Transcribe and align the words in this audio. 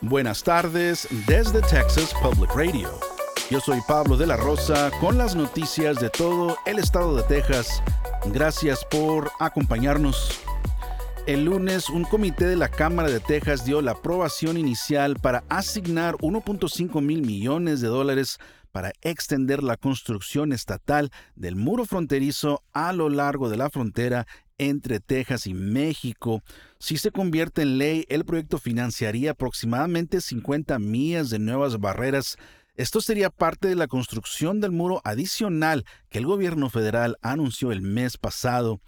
Buenas 0.00 0.44
tardes 0.44 1.08
desde 1.26 1.60
Texas 1.60 2.14
Public 2.22 2.54
Radio. 2.54 2.88
Yo 3.50 3.58
soy 3.58 3.80
Pablo 3.88 4.16
de 4.16 4.28
la 4.28 4.36
Rosa 4.36 4.92
con 5.00 5.18
las 5.18 5.34
noticias 5.34 5.98
de 5.98 6.08
todo 6.08 6.56
el 6.66 6.78
estado 6.78 7.16
de 7.16 7.24
Texas. 7.24 7.82
Gracias 8.26 8.84
por 8.84 9.28
acompañarnos. 9.40 10.40
El 11.26 11.46
lunes, 11.46 11.90
un 11.90 12.04
comité 12.04 12.46
de 12.46 12.54
la 12.54 12.68
Cámara 12.68 13.10
de 13.10 13.18
Texas 13.18 13.64
dio 13.64 13.82
la 13.82 13.90
aprobación 13.92 14.56
inicial 14.56 15.16
para 15.16 15.42
asignar 15.48 16.14
1.5 16.18 17.02
mil 17.02 17.22
millones 17.22 17.80
de 17.80 17.88
dólares 17.88 18.38
para 18.70 18.92
extender 19.02 19.64
la 19.64 19.76
construcción 19.76 20.52
estatal 20.52 21.10
del 21.34 21.56
muro 21.56 21.84
fronterizo 21.84 22.62
a 22.72 22.92
lo 22.92 23.08
largo 23.08 23.50
de 23.50 23.56
la 23.56 23.68
frontera 23.68 24.28
entre 24.58 25.00
Texas 25.00 25.46
y 25.46 25.54
México. 25.54 26.42
Si 26.78 26.98
se 26.98 27.10
convierte 27.10 27.62
en 27.62 27.78
ley, 27.78 28.04
el 28.08 28.24
proyecto 28.24 28.58
financiaría 28.58 29.30
aproximadamente 29.30 30.20
50 30.20 30.78
millas 30.78 31.30
de 31.30 31.38
nuevas 31.38 31.78
barreras. 31.80 32.36
Esto 32.74 33.00
sería 33.00 33.30
parte 33.30 33.68
de 33.68 33.74
la 33.74 33.88
construcción 33.88 34.60
del 34.60 34.72
muro 34.72 35.00
adicional 35.04 35.84
que 36.10 36.18
el 36.18 36.26
gobierno 36.26 36.70
federal 36.70 37.16
anunció 37.22 37.72
el 37.72 37.80
mes 37.80 38.18
pasado. 38.18 38.80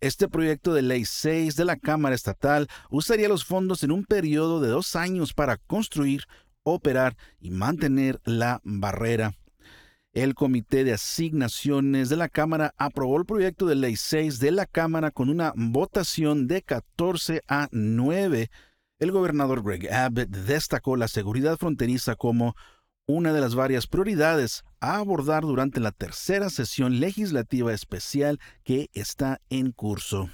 Este 0.00 0.28
proyecto 0.28 0.74
de 0.74 0.82
ley 0.82 1.04
6 1.04 1.56
de 1.56 1.64
la 1.64 1.76
Cámara 1.76 2.14
Estatal 2.14 2.68
usaría 2.90 3.28
los 3.28 3.44
fondos 3.44 3.82
en 3.82 3.90
un 3.90 4.04
periodo 4.04 4.60
de 4.60 4.68
dos 4.68 4.94
años 4.96 5.34
para 5.34 5.56
construir, 5.56 6.24
operar 6.62 7.16
y 7.40 7.50
mantener 7.50 8.20
la 8.24 8.60
barrera. 8.64 9.34
El 10.22 10.34
Comité 10.34 10.82
de 10.82 10.94
Asignaciones 10.94 12.08
de 12.08 12.16
la 12.16 12.28
Cámara 12.28 12.74
aprobó 12.76 13.18
el 13.18 13.24
proyecto 13.24 13.66
de 13.66 13.76
ley 13.76 13.94
6 13.94 14.40
de 14.40 14.50
la 14.50 14.66
Cámara 14.66 15.12
con 15.12 15.28
una 15.28 15.52
votación 15.54 16.48
de 16.48 16.62
14 16.62 17.42
a 17.46 17.68
9. 17.70 18.50
El 18.98 19.12
gobernador 19.12 19.62
Greg 19.62 19.88
Abbott 19.92 20.28
destacó 20.28 20.96
la 20.96 21.06
seguridad 21.06 21.56
fronteriza 21.56 22.16
como 22.16 22.56
una 23.06 23.32
de 23.32 23.40
las 23.40 23.54
varias 23.54 23.86
prioridades 23.86 24.64
a 24.80 24.96
abordar 24.96 25.44
durante 25.44 25.78
la 25.78 25.92
tercera 25.92 26.50
sesión 26.50 26.98
legislativa 26.98 27.72
especial 27.72 28.40
que 28.64 28.90
está 28.94 29.40
en 29.50 29.70
curso. 29.70 30.30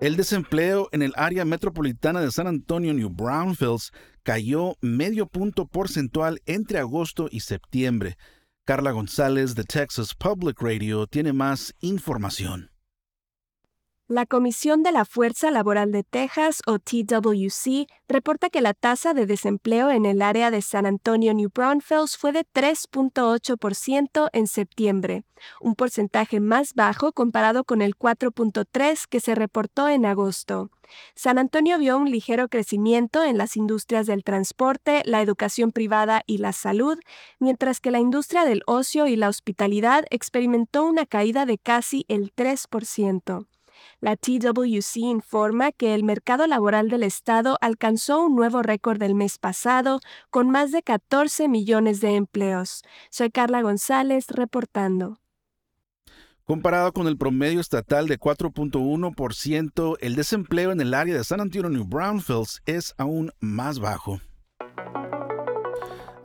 El 0.00 0.16
desempleo 0.16 0.88
en 0.92 1.02
el 1.02 1.12
área 1.14 1.44
metropolitana 1.44 2.22
de 2.22 2.32
San 2.32 2.46
Antonio, 2.46 2.94
New 2.94 3.10
Braunfels, 3.10 3.92
cayó 4.22 4.76
medio 4.80 5.26
punto 5.26 5.66
porcentual 5.66 6.40
entre 6.46 6.78
agosto 6.78 7.28
y 7.30 7.40
septiembre. 7.40 8.16
Carla 8.64 8.92
González 8.92 9.54
de 9.54 9.64
Texas 9.64 10.14
Public 10.14 10.58
Radio 10.62 11.06
tiene 11.06 11.34
más 11.34 11.74
información. 11.80 12.69
La 14.10 14.26
Comisión 14.26 14.82
de 14.82 14.90
la 14.90 15.04
Fuerza 15.04 15.52
Laboral 15.52 15.92
de 15.92 16.02
Texas, 16.02 16.62
o 16.66 16.80
TWC, 16.80 17.86
reporta 18.08 18.50
que 18.50 18.60
la 18.60 18.74
tasa 18.74 19.14
de 19.14 19.24
desempleo 19.24 19.88
en 19.88 20.04
el 20.04 20.20
área 20.20 20.50
de 20.50 20.62
San 20.62 20.84
Antonio 20.84 21.32
New 21.32 21.50
Braunfels 21.54 22.16
fue 22.16 22.32
de 22.32 22.44
3.8% 22.44 24.28
en 24.32 24.48
septiembre, 24.48 25.22
un 25.60 25.76
porcentaje 25.76 26.40
más 26.40 26.74
bajo 26.74 27.12
comparado 27.12 27.62
con 27.62 27.82
el 27.82 27.94
4.3% 27.94 29.06
que 29.08 29.20
se 29.20 29.36
reportó 29.36 29.88
en 29.88 30.04
agosto. 30.04 30.72
San 31.14 31.38
Antonio 31.38 31.78
vio 31.78 31.96
un 31.96 32.10
ligero 32.10 32.48
crecimiento 32.48 33.22
en 33.22 33.38
las 33.38 33.56
industrias 33.56 34.08
del 34.08 34.24
transporte, 34.24 35.02
la 35.04 35.22
educación 35.22 35.70
privada 35.70 36.24
y 36.26 36.38
la 36.38 36.52
salud, 36.52 36.98
mientras 37.38 37.78
que 37.78 37.92
la 37.92 38.00
industria 38.00 38.44
del 38.44 38.64
ocio 38.66 39.06
y 39.06 39.14
la 39.14 39.28
hospitalidad 39.28 40.04
experimentó 40.10 40.84
una 40.84 41.06
caída 41.06 41.46
de 41.46 41.58
casi 41.58 42.06
el 42.08 42.34
3%. 42.34 43.46
La 44.00 44.16
TWC 44.16 44.96
informa 44.96 45.72
que 45.72 45.94
el 45.94 46.04
mercado 46.04 46.46
laboral 46.46 46.88
del 46.88 47.02
Estado 47.02 47.58
alcanzó 47.60 48.22
un 48.22 48.36
nuevo 48.36 48.62
récord 48.62 49.02
el 49.02 49.14
mes 49.14 49.38
pasado, 49.38 50.00
con 50.30 50.50
más 50.50 50.72
de 50.72 50.82
14 50.82 51.48
millones 51.48 52.00
de 52.00 52.16
empleos. 52.16 52.82
Soy 53.10 53.30
Carla 53.30 53.62
González 53.62 54.26
reportando. 54.28 55.20
Comparado 56.44 56.92
con 56.92 57.06
el 57.06 57.16
promedio 57.16 57.60
estatal 57.60 58.08
de 58.08 58.18
4.1%, 58.18 59.96
el 60.00 60.16
desempleo 60.16 60.72
en 60.72 60.80
el 60.80 60.94
área 60.94 61.14
de 61.14 61.22
San 61.22 61.40
Antonio 61.40 61.70
New 61.70 61.84
Braunfels 61.84 62.60
es 62.66 62.92
aún 62.98 63.30
más 63.38 63.78
bajo. 63.78 64.20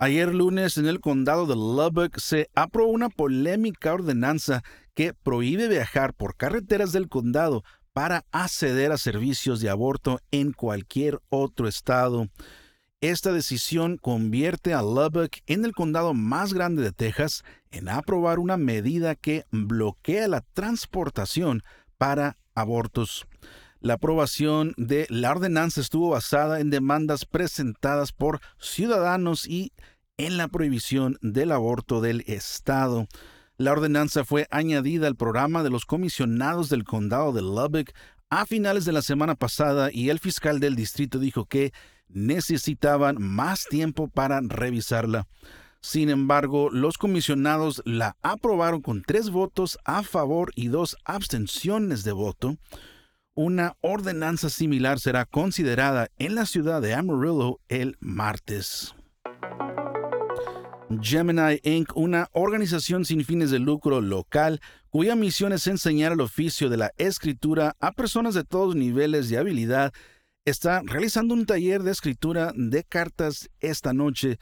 Ayer 0.05 0.35
lunes 0.35 0.77
en 0.77 0.85
el 0.85 0.99
condado 0.99 1.47
de 1.47 1.55
Lubbock 1.55 2.19
se 2.19 2.47
aprobó 2.53 2.91
una 2.91 3.09
polémica 3.09 3.91
ordenanza 3.91 4.61
que 4.93 5.16
prohíbe 5.16 5.67
viajar 5.67 6.13
por 6.13 6.38
carreteras 6.38 6.91
del 6.91 7.09
condado 7.09 7.63
para 7.91 8.23
acceder 8.31 8.91
a 8.91 8.99
servicios 8.99 9.61
de 9.61 9.71
aborto 9.71 10.19
en 10.29 10.51
cualquier 10.51 11.21
otro 11.29 11.67
estado. 11.67 12.27
Esta 13.01 13.33
decisión 13.33 13.97
convierte 13.97 14.75
a 14.75 14.83
Lubbock 14.83 15.38
en 15.47 15.66
el 15.66 15.71
condado 15.71 16.13
más 16.13 16.53
grande 16.53 16.83
de 16.83 16.91
Texas 16.91 17.43
en 17.72 17.89
aprobar 17.89 18.37
una 18.37 18.57
medida 18.57 19.16
que 19.16 19.45
bloquea 19.49 20.27
la 20.27 20.41
transportación 20.53 21.63
para 21.97 22.37
abortos. 22.53 23.25
La 23.79 23.95
aprobación 23.95 24.73
de 24.77 25.07
la 25.09 25.31
ordenanza 25.31 25.81
estuvo 25.81 26.09
basada 26.09 26.59
en 26.59 26.69
demandas 26.69 27.25
presentadas 27.25 28.11
por 28.11 28.39
ciudadanos 28.59 29.47
y 29.47 29.73
en 30.18 30.38
la 30.38 30.48
prohibición 30.48 31.18
del 31.22 31.52
aborto 31.52 32.02
del 32.02 32.24
Estado. 32.28 33.08
La 33.58 33.72
ordenanza 33.72 34.24
fue 34.24 34.48
añadida 34.52 35.08
al 35.08 35.16
programa 35.16 35.64
de 35.64 35.70
los 35.70 35.86
comisionados 35.86 36.70
del 36.70 36.84
condado 36.84 37.31
de 37.31 37.42
Lubbock 37.42 37.92
a 38.30 38.46
finales 38.46 38.86
de 38.86 38.92
la 38.92 39.02
semana 39.02 39.36
pasada 39.36 39.90
y 39.92 40.09
el 40.09 40.20
fiscal 40.20 40.59
del 40.59 40.76
distrito 40.76 41.20
dijo 41.20 41.46
que 41.46 41.72
necesitaban 42.08 43.18
más 43.20 43.66
tiempo 43.70 44.08
para 44.08 44.42
revisarla. 44.42 45.28
Sin 45.81 46.09
embargo, 46.09 46.70
los 46.72 46.97
comisionados 46.97 47.82
la 47.86 48.18
aprobaron 48.24 48.82
con 48.82 49.03
tres 49.03 49.30
votos 49.30 49.78
a 49.86 50.02
favor 50.02 50.52
y 50.56 50.68
dos 50.68 50.97
abstenciones 51.06 52.03
de 52.03 52.12
voto. 52.12 52.58
Una 53.36 53.76
ordenanza 53.82 54.50
similar 54.50 55.00
será 55.00 55.26
considerada 55.26 56.09
en 56.18 56.36
la 56.36 56.46
ciudad 56.46 56.82
de 56.82 56.96
Amarillo 56.96 57.59
el 57.68 57.97
martes. 58.00 58.96
Gemini 61.01 61.59
Inc., 61.63 61.96
una 61.96 62.29
organización 62.31 63.06
sin 63.06 63.25
fines 63.25 63.51
de 63.51 63.59
lucro 63.59 64.01
local 64.01 64.62
cuya 64.90 65.16
misión 65.16 65.51
es 65.51 65.68
enseñar 65.68 66.12
el 66.12 66.22
oficio 66.22 66.69
de 66.69 66.78
la 66.78 66.91
escritura 66.97 67.75
a 67.79 67.91
personas 67.91 68.34
de 68.34 68.44
todos 68.44 68.75
niveles 68.75 69.29
de 69.29 69.38
habilidad, 69.38 69.94
está 70.46 70.81
realizando 70.85 71.34
un 71.34 71.46
taller 71.46 71.84
de 71.84 71.91
escritura 71.91 72.53
de 72.56 72.84
cartas 72.84 73.50
esta 73.59 73.94
noche. 73.94 74.38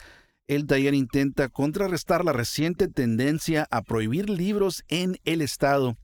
El 0.48 0.68
taller 0.68 0.94
intenta 0.94 1.48
contrarrestar 1.48 2.26
la 2.26 2.34
reciente 2.34 2.88
tendencia 2.90 3.68
a 3.72 3.82
prohibir 3.82 4.30
libros 4.30 4.84
en 4.90 5.18
el 5.24 5.42
Estado. 5.42 5.98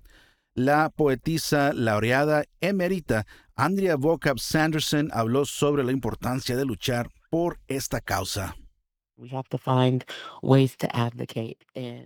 La 0.55 0.89
poetisa 0.89 1.73
laureada 1.73 2.45
emérita 2.61 3.25
Andrea 3.55 3.97
Vocab 3.97 4.39
Sanderson 4.39 5.09
habló 5.11 5.45
sobre 5.45 5.83
la 5.83 5.91
importancia 5.91 6.55
de 6.55 6.65
luchar 6.65 7.09
por 7.29 7.59
esta 7.67 7.99
causa. 7.99 8.55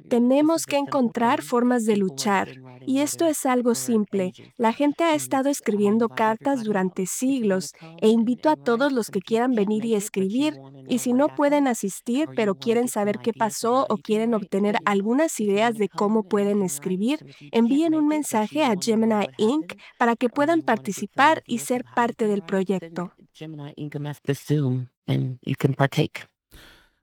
Tenemos 0.09 0.65
que 0.65 0.77
encontrar 0.77 1.41
formas 1.41 1.85
de 1.85 1.97
luchar, 1.97 2.49
y 2.85 2.99
esto 2.99 3.25
es 3.25 3.45
algo 3.45 3.75
simple. 3.75 4.31
La 4.57 4.73
gente 4.73 5.03
ha 5.03 5.13
estado 5.15 5.49
escribiendo 5.49 6.09
cartas 6.09 6.63
durante 6.63 7.05
siglos, 7.05 7.73
e 8.01 8.09
invito 8.09 8.49
a 8.49 8.55
todos 8.55 8.91
los 8.91 9.09
que 9.09 9.21
quieran 9.21 9.53
venir 9.53 9.85
y 9.85 9.95
escribir, 9.95 10.57
y 10.87 10.99
si 10.99 11.13
no 11.13 11.27
pueden 11.29 11.67
asistir, 11.67 12.29
pero 12.35 12.55
quieren 12.55 12.87
saber 12.87 13.19
qué 13.19 13.33
pasó 13.33 13.85
o 13.89 13.97
quieren 13.97 14.33
obtener 14.33 14.77
algunas 14.85 15.39
ideas 15.39 15.75
de 15.75 15.89
cómo 15.89 16.23
pueden 16.23 16.61
escribir, 16.61 17.25
envíen 17.51 17.95
un 17.95 18.07
mensaje 18.07 18.63
a 18.63 18.75
Gemini 18.79 19.27
Inc. 19.37 19.73
para 19.97 20.15
que 20.15 20.29
puedan 20.29 20.61
participar 20.61 21.43
y 21.45 21.59
ser 21.59 21.83
parte 21.95 22.27
del 22.27 22.41
proyecto. 22.43 23.11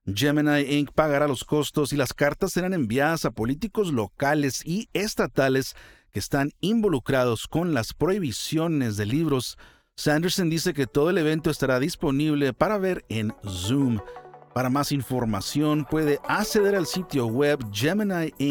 Gemini 0.07 0.63
Inc. 0.79 0.93
pagará 0.93 1.29
los 1.29 1.45
costos 1.45 1.93
y 1.93 1.97
las 1.97 2.15
cartas 2.15 2.53
serán 2.53 2.73
enviadas 2.73 3.25
a 3.25 3.31
políticos 3.31 3.93
locales 3.93 4.63
y 4.65 4.89
estatales 4.93 5.75
que 6.11 6.19
están 6.19 6.51
involucrados 6.61 7.47
con 7.47 7.75
las 7.75 7.93
prohibiciones 7.93 8.97
de 8.97 9.07
libros. 9.07 9.59
Sanderson 9.97 10.51
dice 10.51 10.73
que 10.75 10.87
todo 10.87 11.11
el 11.11 11.19
evento 11.19 11.51
estará 11.51 11.79
disponible 11.79 12.53
para 12.53 12.79
ver 12.79 13.05
en 13.09 13.35
Zoom. 13.47 14.01
Para 14.55 14.71
más 14.71 14.91
información 14.91 15.87
puede 15.89 16.19
acceder 16.27 16.75
al 16.75 16.87
sitio 16.87 17.27
web 17.27 17.61
geminiinc.org. 17.73 18.51